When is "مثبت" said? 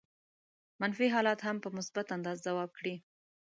1.77-2.07